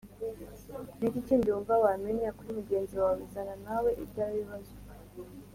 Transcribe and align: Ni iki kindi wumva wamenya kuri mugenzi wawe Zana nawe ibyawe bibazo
Ni 0.97 1.05
iki 1.09 1.21
kindi 1.27 1.47
wumva 1.53 1.73
wamenya 1.85 2.29
kuri 2.37 2.49
mugenzi 2.57 2.93
wawe 3.03 3.21
Zana 3.33 3.55
nawe 3.65 3.89
ibyawe 4.03 4.33
bibazo 4.41 4.73